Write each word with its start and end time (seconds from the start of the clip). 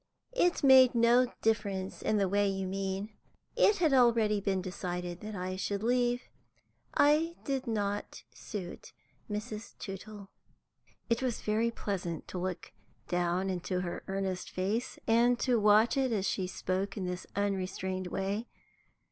It 0.33 0.63
made 0.63 0.95
no 0.95 1.31
difference 1.43 2.01
in 2.01 2.17
the 2.17 2.27
way 2.27 2.49
you 2.49 2.65
mean. 2.65 3.13
It 3.55 3.75
had 3.77 3.93
already 3.93 4.41
been 4.41 4.59
decided 4.59 5.19
that 5.19 5.35
I 5.35 5.55
should 5.57 5.83
leave. 5.83 6.23
I 6.95 7.35
did 7.43 7.67
not 7.67 8.23
suit 8.33 8.93
Mrs. 9.29 9.77
Tootle." 9.77 10.31
It 11.07 11.21
was 11.21 11.41
very 11.41 11.69
pleasant 11.69 12.27
to 12.29 12.39
look 12.39 12.73
down 13.09 13.51
into 13.51 13.81
her 13.81 14.03
earnest 14.07 14.49
face, 14.49 14.97
and 15.05 15.39
watch 15.47 15.95
it 15.97 16.11
as 16.11 16.25
she 16.27 16.47
spoke 16.47 16.97
in 16.97 17.05
this 17.05 17.27
unrestrained 17.35 18.07
way. 18.07 18.47